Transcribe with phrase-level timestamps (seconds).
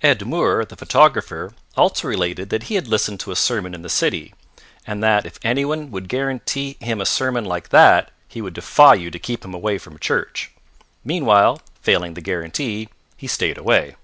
[0.00, 3.90] Ed Moore, the photographer, also related that he had listened to a sermon in the
[3.90, 4.32] city,
[4.86, 9.10] and that if anyone would guarantee him a sermon like that he would defy you
[9.10, 10.50] to keep him away from church.
[11.04, 13.94] Meanwhile, failing the guarantee, he stayed away.